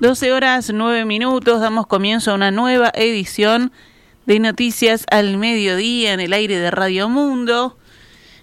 [0.00, 3.72] 12 horas 9 minutos, damos comienzo a una nueva edición
[4.26, 7.76] de Noticias al Mediodía en el aire de Radio Mundo.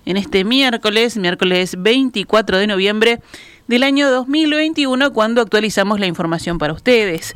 [0.06, 3.22] En este miércoles, miércoles 24 de noviembre
[3.68, 7.34] del año 2021, cuando actualizamos la información para ustedes.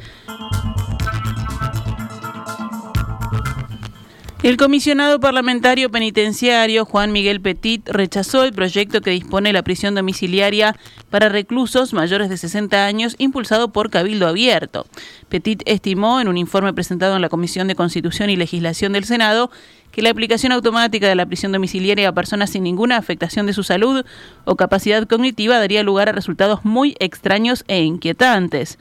[4.42, 10.78] El comisionado parlamentario penitenciario Juan Miguel Petit rechazó el proyecto que dispone la prisión domiciliaria
[11.10, 14.86] para reclusos mayores de 60 años impulsado por Cabildo Abierto.
[15.28, 19.52] Petit estimó en un informe presentado en la Comisión de Constitución y Legislación del Senado
[19.92, 23.64] que la aplicación automática de la prisión domiciliaria a personas sin ninguna afectación de su
[23.64, 24.06] salud
[24.46, 28.80] o capacidad cognitiva daría lugar a resultados muy extraños e inquietantes.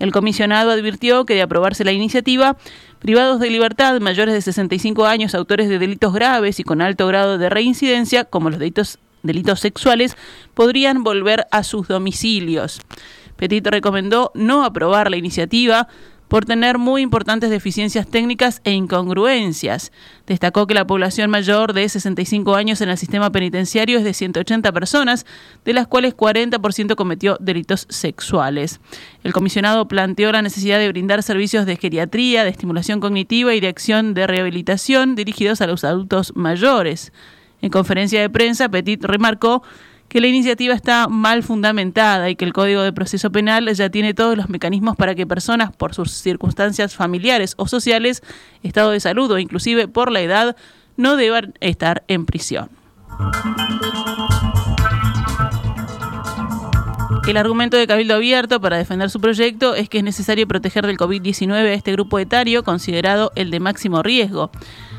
[0.00, 2.56] El comisionado advirtió que de aprobarse la iniciativa,
[3.00, 7.38] privados de libertad mayores de 65 años, autores de delitos graves y con alto grado
[7.38, 8.98] de reincidencia, como los delitos,
[9.56, 10.16] sexuales,
[10.54, 12.80] podrían volver a sus domicilios.
[13.36, 15.88] Petit recomendó no aprobar la iniciativa
[16.30, 19.90] por tener muy importantes deficiencias técnicas e incongruencias.
[20.28, 24.70] Destacó que la población mayor de 65 años en el sistema penitenciario es de 180
[24.70, 25.26] personas,
[25.64, 28.80] de las cuales 40% cometió delitos sexuales.
[29.24, 33.66] El comisionado planteó la necesidad de brindar servicios de geriatría, de estimulación cognitiva y de
[33.66, 37.12] acción de rehabilitación dirigidos a los adultos mayores.
[37.60, 39.64] En conferencia de prensa, Petit remarcó
[40.10, 44.12] que la iniciativa está mal fundamentada y que el Código de Proceso Penal ya tiene
[44.12, 48.20] todos los mecanismos para que personas por sus circunstancias familiares o sociales,
[48.64, 50.56] estado de salud o inclusive por la edad
[50.96, 52.70] no deban estar en prisión.
[57.28, 60.98] El argumento de Cabildo Abierto para defender su proyecto es que es necesario proteger del
[60.98, 64.50] COVID-19 a este grupo etario considerado el de máximo riesgo.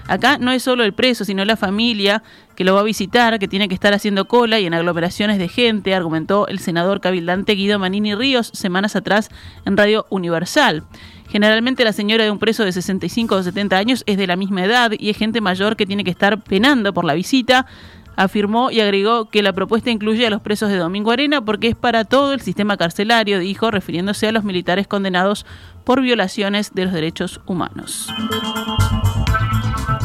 [0.07, 2.23] Acá no es solo el preso, sino la familia
[2.55, 5.47] que lo va a visitar, que tiene que estar haciendo cola y en aglomeraciones de
[5.47, 9.29] gente, argumentó el senador cabildante Guido Manini Ríos semanas atrás
[9.65, 10.83] en Radio Universal.
[11.29, 14.65] Generalmente la señora de un preso de 65 o 70 años es de la misma
[14.65, 17.67] edad y es gente mayor que tiene que estar penando por la visita
[18.15, 21.75] afirmó y agregó que la propuesta incluye a los presos de Domingo Arena porque es
[21.75, 25.45] para todo el sistema carcelario, dijo, refiriéndose a los militares condenados
[25.83, 28.09] por violaciones de los derechos humanos.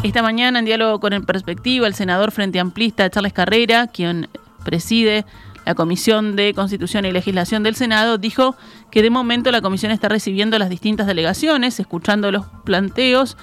[0.02, 4.28] Esta mañana, en diálogo con el Perspectiva, el senador Frente Amplista Charles Carrera, quien
[4.64, 5.24] preside
[5.64, 8.54] la Comisión de Constitución y Legislación del Senado, dijo
[8.90, 13.36] que de momento la comisión está recibiendo las distintas delegaciones, escuchando los planteos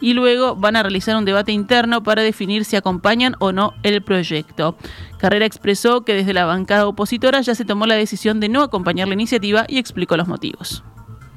[0.00, 4.02] y luego van a realizar un debate interno para definir si acompañan o no el
[4.02, 4.76] proyecto.
[5.18, 9.08] Carrera expresó que desde la bancada opositora ya se tomó la decisión de no acompañar
[9.08, 10.82] la iniciativa y explicó los motivos.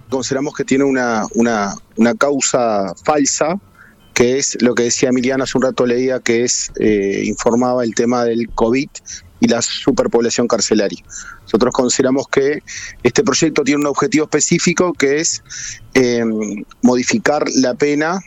[0.10, 3.60] Consideramos que tiene una, una, una causa falsa
[4.22, 7.96] que es lo que decía Emiliano hace un rato leía, que es eh, informaba el
[7.96, 8.88] tema del COVID
[9.40, 11.04] y la superpoblación carcelaria.
[11.42, 12.62] Nosotros consideramos que
[13.02, 15.42] este proyecto tiene un objetivo específico que es
[15.96, 16.24] eh,
[16.84, 18.20] modificar la pena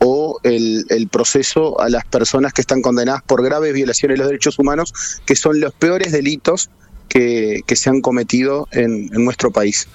[0.00, 4.58] o el, proceso a las personas que están condenadas por graves violaciones de los derechos
[4.58, 4.92] humanos,
[5.26, 6.70] que son los peores delitos
[7.08, 9.86] que, se han cometido en, nuestro país,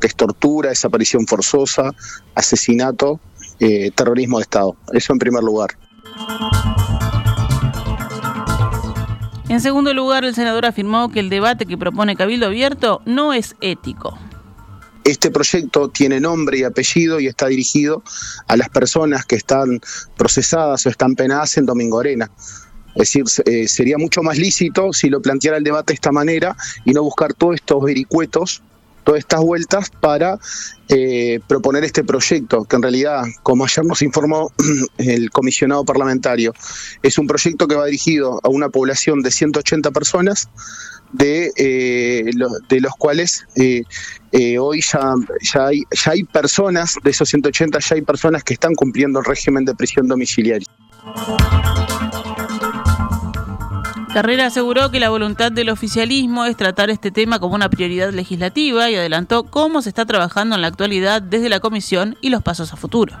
[0.00, 1.94] que es tortura, desaparición forzosa,
[2.34, 3.20] asesinato
[3.60, 4.76] eh, terrorismo de Estado.
[4.92, 5.76] Eso en primer lugar.
[9.48, 13.56] En segundo lugar, el senador afirmó que el debate que propone Cabildo Abierto no es
[13.60, 14.16] ético.
[15.02, 18.02] Este proyecto tiene nombre y apellido y está dirigido
[18.46, 19.80] a las personas que están
[20.16, 22.30] procesadas o están penadas en Domingo Arena.
[22.94, 26.56] Es decir, eh, sería mucho más lícito si lo planteara el debate de esta manera
[26.84, 28.62] y no buscar todos estos vericuetos
[29.16, 30.38] estas vueltas para
[30.88, 34.52] eh, proponer este proyecto, que en realidad, como ayer nos informó
[34.98, 36.52] el comisionado parlamentario,
[37.02, 40.48] es un proyecto que va dirigido a una población de 180 personas,
[41.12, 42.30] de, eh,
[42.68, 43.82] de los cuales eh,
[44.58, 45.14] hoy ya,
[45.52, 49.24] ya, hay, ya hay personas, de esos 180 ya hay personas que están cumpliendo el
[49.24, 50.66] régimen de prisión domiciliaria.
[54.20, 58.90] Carrera aseguró que la voluntad del oficialismo es tratar este tema como una prioridad legislativa
[58.90, 62.70] y adelantó cómo se está trabajando en la actualidad desde la comisión y los pasos
[62.74, 63.16] a futuro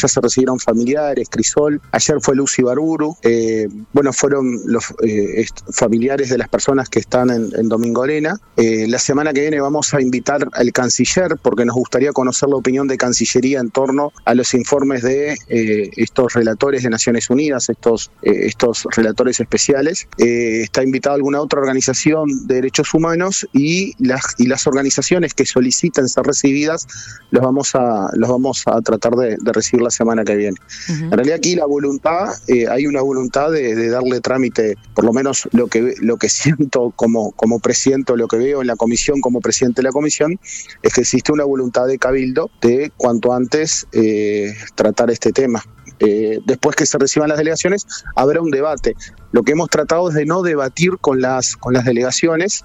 [0.00, 6.30] ya se recibieron familiares, Crisol, ayer fue Lucy Barburu, eh, bueno, fueron los eh, familiares
[6.30, 8.38] de las personas que están en, en Domingo Arena.
[8.56, 12.56] Eh, la semana que viene vamos a invitar al canciller porque nos gustaría conocer la
[12.56, 18.10] opinión de Cancillería en torno a los informes de estos relatores de Naciones Unidas, estos,
[18.22, 20.08] estos relatores especiales.
[20.16, 26.08] está invitada alguna otra organización de derechos humanos y las, y las organizaciones que soliciten
[26.08, 26.86] ser recibidas
[27.30, 30.56] los vamos a, los vamos a tratar de, recibir la semana que viene.
[30.88, 35.48] En realidad aquí la voluntad, eh, hay una voluntad de, darle trámite, por lo menos
[35.52, 39.40] lo que, lo que siento como, como presidente, lo que veo en la comisión como
[39.40, 40.38] presidente de la comisión,
[40.82, 45.62] es que existe una voluntad de Cabildo de cuanto antes eh, tratar este tema.
[46.00, 48.94] Eh, después que se reciban las delegaciones, habrá un debate.
[49.32, 52.64] Lo que hemos tratado es de no debatir con las, con las delegaciones.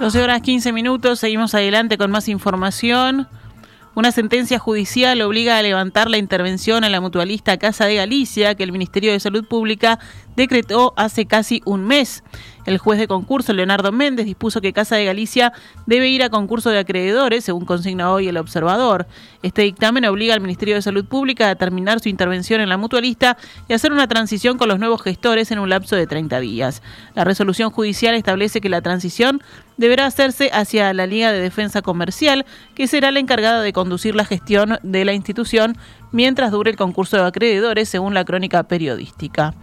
[0.00, 3.28] 12 horas 15 minutos, seguimos adelante con más información.
[3.94, 8.62] Una sentencia judicial obliga a levantar la intervención a la mutualista Casa de Galicia que
[8.62, 9.98] el Ministerio de Salud Pública
[10.36, 12.22] decretó hace casi un mes.
[12.64, 15.52] El juez de concurso, Leonardo Méndez, dispuso que Casa de Galicia
[15.86, 19.06] debe ir a concurso de acreedores, según consigna hoy el observador.
[19.42, 23.36] Este dictamen obliga al Ministerio de Salud Pública a terminar su intervención en la mutualista
[23.68, 26.82] y hacer una transición con los nuevos gestores en un lapso de 30 días.
[27.14, 29.42] La resolución judicial establece que la transición
[29.76, 32.46] deberá hacerse hacia la Liga de Defensa Comercial,
[32.76, 35.76] que será la encargada de conducir la gestión de la institución
[36.12, 39.54] mientras dure el concurso de acreedores, según la crónica periodística.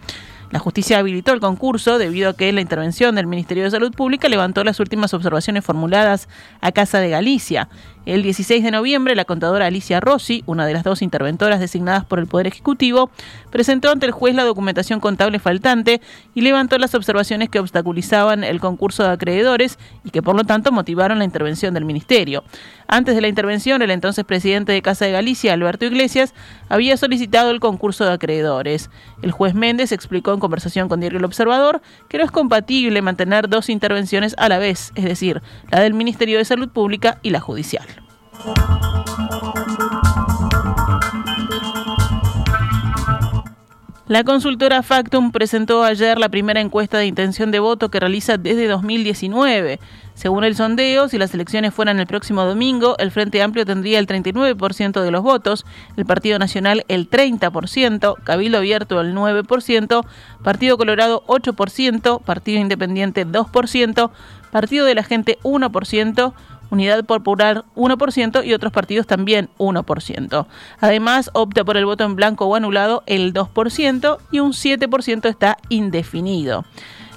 [0.50, 4.28] La justicia habilitó el concurso debido a que la intervención del Ministerio de Salud Pública
[4.28, 6.28] levantó las últimas observaciones formuladas
[6.60, 7.68] a Casa de Galicia.
[8.06, 12.18] El 16 de noviembre, la contadora Alicia Rossi, una de las dos interventoras designadas por
[12.18, 13.10] el Poder Ejecutivo,
[13.50, 16.00] presentó ante el juez la documentación contable faltante
[16.34, 20.72] y levantó las observaciones que obstaculizaban el concurso de acreedores y que por lo tanto
[20.72, 22.42] motivaron la intervención del Ministerio.
[22.88, 26.34] Antes de la intervención, el entonces presidente de Casa de Galicia, Alberto Iglesias,
[26.70, 28.90] había solicitado el concurso de acreedores.
[29.20, 33.48] El juez Méndez explicó en conversación con Diario El Observador que no es compatible mantener
[33.48, 37.40] dos intervenciones a la vez, es decir, la del Ministerio de Salud Pública y la
[37.40, 37.99] judicial.
[44.10, 48.66] La consultora Factum presentó ayer la primera encuesta de intención de voto que realiza desde
[48.66, 49.78] 2019.
[50.14, 54.08] Según el sondeo, si las elecciones fueran el próximo domingo, el Frente Amplio tendría el
[54.08, 55.64] 39% de los votos,
[55.96, 60.04] el Partido Nacional el 30%, Cabildo Abierto el 9%,
[60.42, 64.10] Partido Colorado 8%, Partido Independiente 2%,
[64.50, 66.32] Partido de la Gente 1%,
[66.70, 70.46] Unidad Popular 1% y otros partidos también 1%.
[70.80, 75.56] Además, opta por el voto en blanco o anulado el 2% y un 7% está
[75.68, 76.64] indefinido.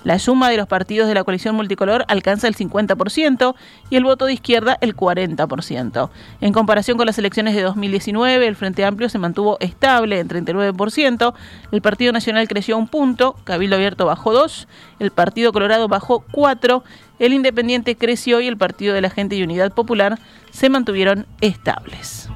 [0.04, 3.56] La suma de los partidos de la coalición multicolor alcanza el 50%
[3.90, 6.10] y el voto de izquierda el 40%.
[6.42, 11.34] En comparación con las elecciones de 2019, el Frente Amplio se mantuvo estable en 39%,
[11.72, 14.68] el Partido Nacional creció un punto, Cabildo Abierto bajó 2,
[15.00, 16.84] el Partido Colorado bajó 4,
[17.26, 20.20] el Independiente creció y el Partido de la Gente y Unidad Popular
[20.52, 22.30] se mantuvieron estables.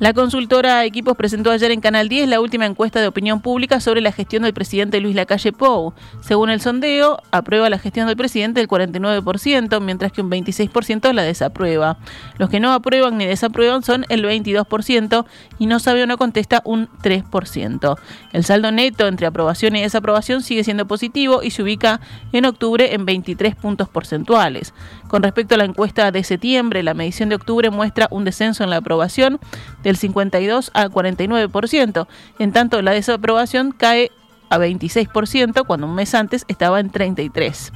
[0.00, 4.00] La consultora Equipos presentó ayer en Canal 10 la última encuesta de opinión pública sobre
[4.00, 5.94] la gestión del presidente Luis Lacalle Pou.
[6.20, 11.22] Según el sondeo, aprueba la gestión del presidente el 49%, mientras que un 26% la
[11.22, 11.98] desaprueba.
[12.38, 15.26] Los que no aprueban ni desaprueban son el 22%
[15.60, 17.96] y no sabe o no contesta un 3%.
[18.32, 22.00] El saldo neto entre aprobación y desaprobación sigue siendo positivo y se ubica
[22.32, 24.74] en octubre en 23 puntos porcentuales.
[25.14, 28.70] Con respecto a la encuesta de septiembre, la medición de octubre muestra un descenso en
[28.70, 29.38] la aprobación
[29.84, 32.08] del 52 al 49%,
[32.40, 34.10] en tanto la desaprobación cae
[34.50, 37.70] a 26% cuando un mes antes estaba en 33%.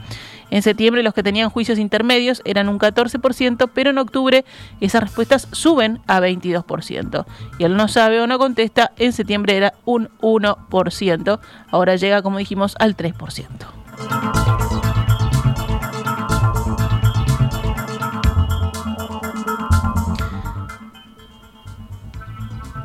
[0.51, 4.45] En septiembre los que tenían juicios intermedios eran un 14%, pero en octubre
[4.81, 7.25] esas respuestas suben a 22%.
[7.61, 11.39] Y él no sabe o no contesta, en septiembre era un 1%,
[11.71, 14.48] ahora llega como dijimos al 3%.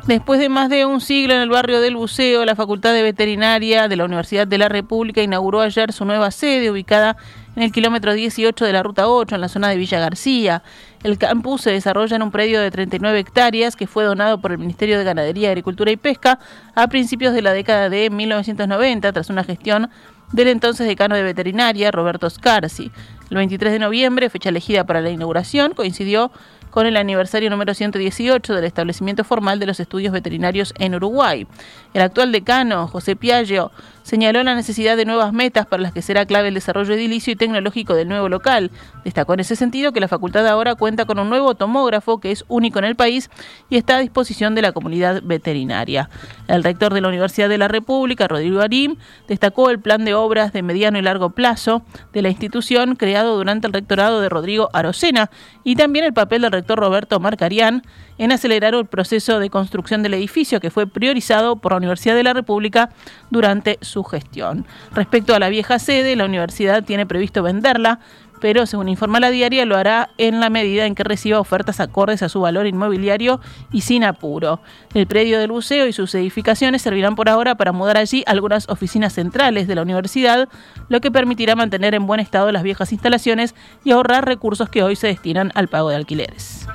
[0.06, 3.88] Después de más de un siglo en el barrio del Buceo, la Facultad de Veterinaria
[3.88, 7.16] de la Universidad de la República inauguró ayer su nueva sede ubicada
[7.56, 10.62] en el kilómetro 18 de la Ruta 8, en la zona de Villa García.
[11.02, 14.58] El campus se desarrolla en un predio de 39 hectáreas que fue donado por el
[14.58, 16.38] Ministerio de Ganadería, Agricultura y Pesca
[16.74, 19.88] a principios de la década de 1990 tras una gestión
[20.32, 22.90] del entonces decano de veterinaria, Roberto Scarsi.
[23.30, 26.30] El 23 de noviembre, fecha elegida para la inauguración, coincidió
[26.74, 31.46] con el aniversario número 118 del establecimiento formal de los estudios veterinarios en Uruguay.
[31.92, 33.70] El actual decano, José Piaggio,
[34.04, 37.36] señaló la necesidad de nuevas metas para las que será clave el desarrollo edilicio y
[37.36, 38.70] tecnológico del nuevo local.
[39.02, 42.44] Destacó en ese sentido que la facultad ahora cuenta con un nuevo tomógrafo que es
[42.48, 43.30] único en el país
[43.70, 46.10] y está a disposición de la comunidad veterinaria.
[46.46, 48.96] El rector de la Universidad de la República, Rodrigo Arim,
[49.26, 51.82] destacó el plan de obras de mediano y largo plazo
[52.12, 55.30] de la institución creado durante el rectorado de Rodrigo Arocena
[55.64, 57.82] y también el papel del rector Roberto Marcarián
[58.18, 62.22] en acelerar el proceso de construcción del edificio que fue priorizado por la Universidad de
[62.22, 62.90] la República
[63.30, 64.66] durante su gestión.
[64.92, 68.00] Respecto a la vieja sede, la universidad tiene previsto venderla,
[68.40, 72.22] pero según informa la diaria lo hará en la medida en que reciba ofertas acordes
[72.22, 73.40] a su valor inmobiliario
[73.72, 74.60] y sin apuro.
[74.92, 79.14] El predio del museo y sus edificaciones servirán por ahora para mudar allí algunas oficinas
[79.14, 80.48] centrales de la universidad,
[80.90, 84.96] lo que permitirá mantener en buen estado las viejas instalaciones y ahorrar recursos que hoy
[84.96, 86.66] se destinan al pago de alquileres.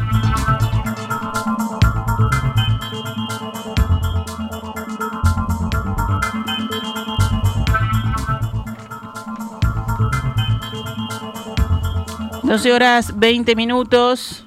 [12.50, 14.44] Doce horas 20 minutos.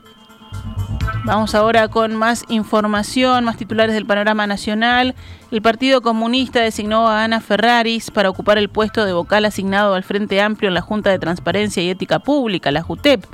[1.25, 5.15] Vamos ahora con más información, más titulares del panorama nacional.
[5.53, 10.03] El Partido Comunista designó a Ana Ferraris para ocupar el puesto de vocal asignado al
[10.03, 13.27] Frente Amplio en la Junta de Transparencia y Ética Pública, la JUTEP.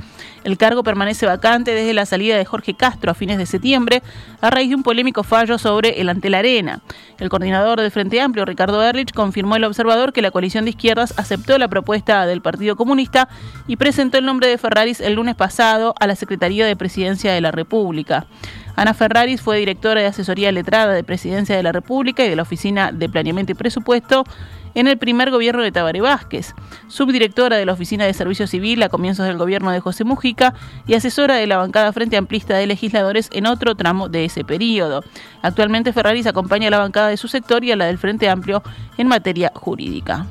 [0.43, 4.03] El cargo permanece vacante desde la salida de Jorge Castro a fines de septiembre
[4.41, 6.81] a raíz de un polémico fallo sobre el Antel Arena.
[7.19, 11.13] El coordinador del Frente Amplio, Ricardo Erlich, confirmó al observador que la coalición de izquierdas
[11.17, 13.29] aceptó la propuesta del Partido Comunista
[13.65, 17.39] y presentó el nombre de Ferraris el lunes pasado a la Secretaría de Presidencia de
[17.39, 18.27] la República.
[18.79, 22.43] Ana Ferraris fue directora de asesoría letrada de Presidencia de la República y de la
[22.43, 24.23] Oficina de Planeamiento y Presupuesto
[24.73, 26.55] en el primer gobierno de Tabaré Vázquez,
[26.87, 30.53] subdirectora de la Oficina de Servicio Civil a comienzos del gobierno de José Mujica
[30.87, 35.03] y asesora de la bancada Frente Amplista de Legisladores en otro tramo de ese periodo.
[35.41, 38.63] Actualmente Ferraris acompaña a la bancada de su sector y a la del Frente Amplio
[38.97, 40.25] en materia jurídica.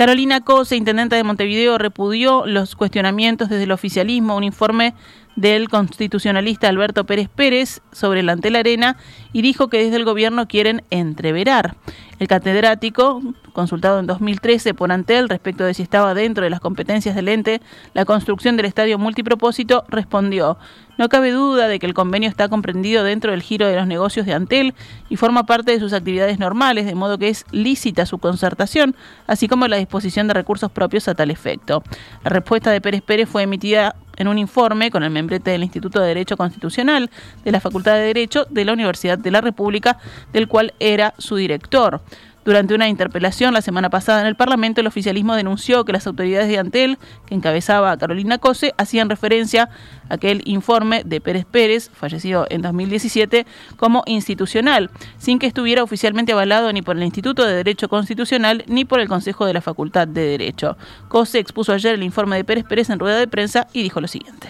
[0.00, 4.94] Carolina Cose, intendenta de Montevideo, repudió los cuestionamientos desde el oficialismo, un informe
[5.36, 8.96] del constitucionalista Alberto Pérez Pérez sobre la Antel Arena
[9.32, 11.76] y dijo que desde el gobierno quieren entreverar.
[12.18, 13.22] El catedrático,
[13.54, 17.62] consultado en 2013 por Antel respecto de si estaba dentro de las competencias del ente
[17.94, 20.58] la construcción del estadio multipropósito, respondió,
[20.98, 24.26] no cabe duda de que el convenio está comprendido dentro del giro de los negocios
[24.26, 24.74] de Antel
[25.08, 28.94] y forma parte de sus actividades normales, de modo que es lícita su concertación,
[29.26, 31.82] así como la disposición de recursos propios a tal efecto.
[32.22, 35.98] La respuesta de Pérez Pérez fue emitida en un informe con el membrete del Instituto
[35.98, 37.10] de Derecho Constitucional
[37.42, 39.96] de la Facultad de Derecho de la Universidad de la República,
[40.32, 42.02] del cual era su director.
[42.44, 46.48] Durante una interpelación la semana pasada en el Parlamento, el oficialismo denunció que las autoridades
[46.48, 49.68] de Antel, que encabezaba a Carolina Cose, hacían referencia
[50.08, 56.32] a aquel informe de Pérez Pérez, fallecido en 2017, como institucional, sin que estuviera oficialmente
[56.32, 60.08] avalado ni por el Instituto de Derecho Constitucional ni por el Consejo de la Facultad
[60.08, 60.78] de Derecho.
[61.08, 64.08] Cose expuso ayer el informe de Pérez Pérez en rueda de prensa y dijo lo
[64.08, 64.48] siguiente.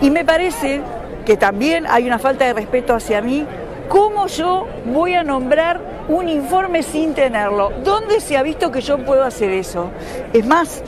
[0.00, 0.82] Y me parece
[1.24, 3.46] que también hay una falta de respeto hacia mí
[3.92, 7.70] ¿Cómo yo voy a nombrar un informe sin tenerlo?
[7.84, 9.90] ¿Dónde se ha visto que yo puedo hacer eso?
[10.32, 10.82] Es más,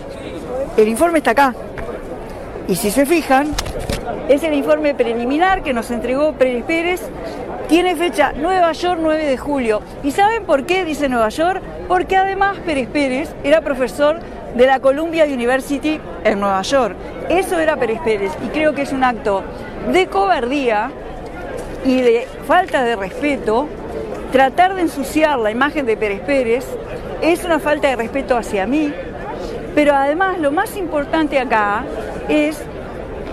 [0.79, 1.55] el informe está acá.
[2.67, 3.49] Y si se fijan,
[4.31, 7.03] es el informe preliminar que nos entregó Pérez Pérez.
[7.69, 9.83] Tiene fecha Nueva York 9 de julio.
[10.03, 11.61] ¿Y saben por qué dice Nueva York?
[11.87, 14.19] Porque además Pérez Pérez era profesor
[14.57, 16.97] de la Columbia University en Nueva York.
[17.29, 19.43] Eso era Pérez Pérez y creo que es un acto
[19.93, 20.91] de cobardía
[21.85, 23.69] y de falta de respeto,
[24.33, 26.65] tratar de ensuciar la imagen de Pérez Pérez
[27.23, 28.93] es una falta de respeto hacia mí,
[29.75, 31.85] pero además lo más importante acá
[32.29, 32.61] es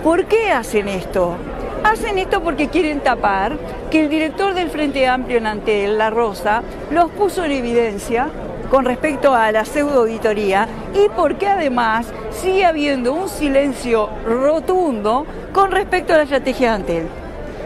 [0.02, 1.36] ¿por qué hacen esto?
[1.84, 3.56] Hacen esto porque quieren tapar
[3.90, 8.28] que el director del Frente Amplio en Antel, La Rosa, los puso en evidencia
[8.70, 15.70] con respecto a la pseudo auditoría y porque además sigue habiendo un silencio rotundo con
[15.70, 17.06] respecto a la estrategia de Antel.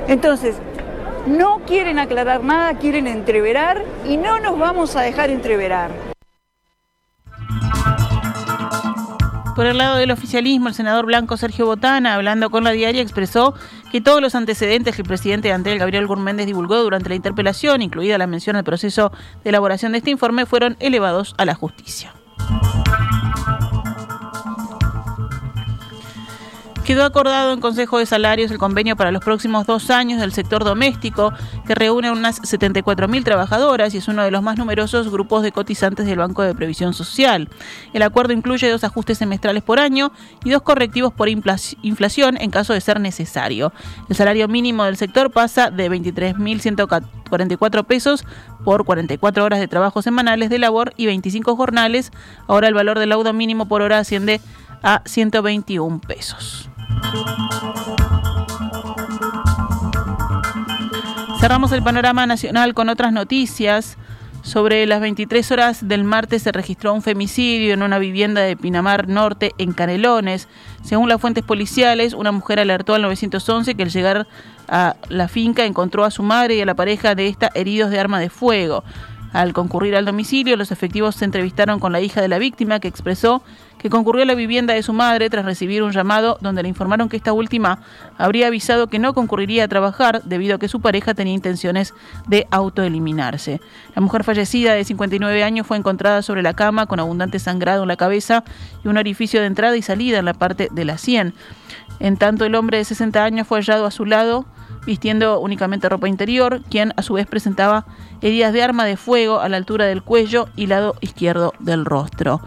[0.09, 0.57] Entonces,
[1.27, 5.91] no quieren aclarar nada, quieren entreverar y no nos vamos a dejar entreverar.
[9.57, 13.55] Por el lado del oficialismo, el senador blanco Sergio Botana, hablando con la diaria, expresó
[13.91, 18.19] que todos los antecedentes que el presidente Antel Gabriel Gurméndez divulgó durante la interpelación, incluida
[18.19, 22.13] la mención al proceso de elaboración de este informe, fueron elevados a la justicia.
[26.87, 30.63] Quedó acordado en Consejo de Salarios el convenio para los próximos dos años del sector
[30.63, 31.33] doméstico,
[31.67, 35.51] que reúne a unas 74.000 trabajadoras y es uno de los más numerosos grupos de
[35.51, 37.49] cotizantes del Banco de Previsión Social.
[37.93, 40.13] El acuerdo incluye dos ajustes semestrales por año
[40.45, 43.73] y dos correctivos por inflación en caso de ser necesario.
[44.09, 48.25] El salario mínimo del sector pasa de 23.144 pesos
[48.65, 52.13] por 44 horas de trabajo semanales de labor y 25 jornales.
[52.47, 54.41] Ahora el valor del laudo mínimo por hora asciende
[54.85, 56.71] a 121 pesos.
[61.41, 63.97] Cerramos el panorama nacional con otras noticias.
[64.43, 69.09] Sobre las 23 horas del martes se registró un femicidio en una vivienda de Pinamar
[69.09, 70.49] Norte en Canelones.
[70.83, 74.27] Según las fuentes policiales, una mujer alertó al 911 que al llegar
[74.69, 78.01] a la finca encontró a su madre y a la pareja de esta heridos de
[78.01, 78.85] arma de fuego.
[79.33, 82.89] Al concurrir al domicilio, los efectivos se entrevistaron con la hija de la víctima que
[82.89, 83.43] expresó
[83.79, 87.09] que concurrió a la vivienda de su madre tras recibir un llamado donde le informaron
[87.09, 87.81] que esta última
[88.17, 91.93] habría avisado que no concurriría a trabajar debido a que su pareja tenía intenciones
[92.27, 93.61] de autoeliminarse.
[93.95, 97.89] La mujer fallecida de 59 años fue encontrada sobre la cama con abundante sangrado en
[97.89, 98.45] la cabeza
[98.85, 101.35] y un orificio de entrada y salida en la parte de la sien.
[102.01, 104.47] En tanto, el hombre de 60 años fue hallado a su lado
[104.87, 107.87] vistiendo únicamente ropa interior, quien a su vez presentaba
[108.23, 112.41] heridas de arma de fuego a la altura del cuello y lado izquierdo del rostro.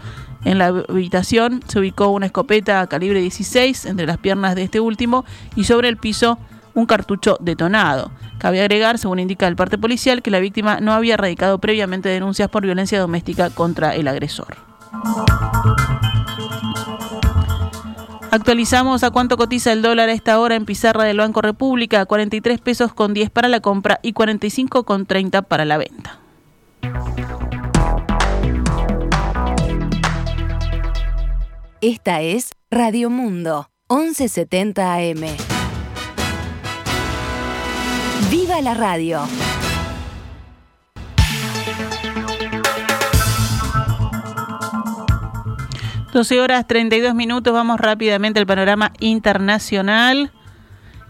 [0.44, 5.24] En la habitación se ubicó una escopeta calibre 16 entre las piernas de este último
[5.54, 6.38] y sobre el piso
[6.74, 8.10] un cartucho detonado.
[8.38, 12.48] Cabe agregar, según indica el parte policial, que la víctima no había radicado previamente denuncias
[12.48, 14.56] por violencia doméstica contra el agresor.
[18.32, 22.60] Actualizamos a cuánto cotiza el dólar a esta hora en pizarra del Banco República, 43
[22.60, 26.20] pesos con 10 para la compra y 45 con 30 para la venta.
[31.80, 35.24] Esta es Radio Mundo, 1170 AM.
[38.30, 39.26] ¡Viva la radio!
[46.12, 50.32] Doce horas 32 minutos, vamos rápidamente al panorama internacional.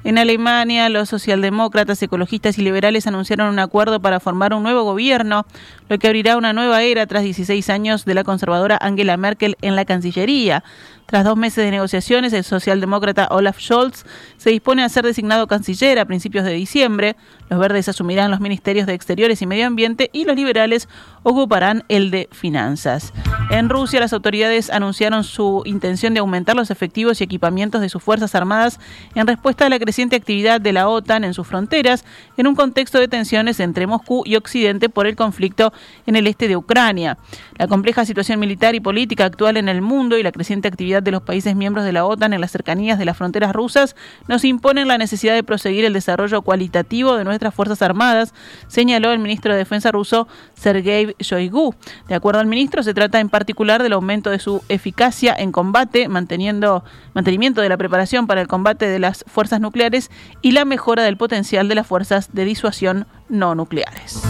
[0.05, 5.47] En Alemania, los socialdemócratas, ecologistas y liberales anunciaron un acuerdo para formar un nuevo gobierno,
[5.89, 9.75] lo que abrirá una nueva era tras 16 años de la conservadora Angela Merkel en
[9.75, 10.65] la Cancillería.
[11.11, 14.05] Tras dos meses de negociaciones, el socialdemócrata Olaf Scholz
[14.37, 17.17] se dispone a ser designado canciller a principios de diciembre.
[17.49, 20.89] Los verdes asumirán los ministerios de Exteriores y Medio Ambiente y los liberales
[21.25, 23.13] ocuparán el de Finanzas.
[23.51, 28.01] En Rusia, las autoridades anunciaron su intención de aumentar los efectivos y equipamientos de sus
[28.01, 28.79] Fuerzas Armadas
[29.17, 32.05] en respuesta a la creciente actividad de la OTAN en sus fronteras,
[32.37, 35.73] en un contexto de tensiones entre Moscú y Occidente por el conflicto
[36.07, 37.19] en el este de Ucrania.
[37.59, 41.11] La compleja situación militar y política actual en el mundo y la creciente actividad de
[41.11, 43.97] los países miembros de la OTAN en las cercanías de las fronteras rusas
[44.29, 48.35] nos imponen la necesidad de proseguir el desarrollo cualitativo de nuestras Fuerzas Armadas,
[48.69, 51.75] señaló el ministro de Defensa ruso Sergei Shoigu.
[52.09, 56.09] De acuerdo al ministro, se trata en particular del aumento de su eficacia en combate,
[56.09, 56.85] manteniendo,
[57.15, 60.11] mantenimiento de la preparación para el combate de las fuerzas nucleares
[60.43, 64.23] y la mejora del potencial de las fuerzas de disuasión no nucleares.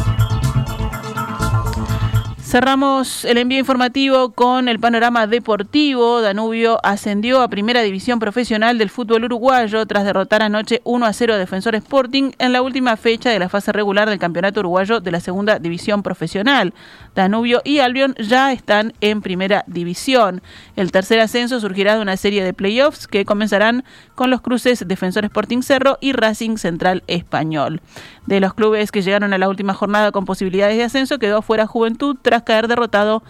[2.51, 6.21] Cerramos el envío informativo con el panorama deportivo.
[6.21, 11.35] Danubio ascendió a primera división profesional del fútbol uruguayo tras derrotar anoche 1 a 0
[11.35, 15.13] a Defensor Sporting en la última fecha de la fase regular del campeonato uruguayo de
[15.13, 16.75] la segunda división profesional.
[17.15, 20.43] Danubio y Albion ya están en primera división.
[20.75, 23.85] El tercer ascenso surgirá de una serie de playoffs que comenzarán
[24.17, 27.81] con los cruces Defensor Sporting Cerro y Racing Central Español.
[28.27, 31.67] De los clubes que llegaron a la última jornada con posibilidades de ascenso, quedó fuera
[31.67, 33.23] Juventud tras caer derrotado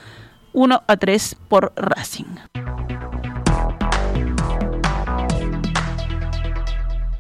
[0.53, 2.37] 1 a 3 por Racing.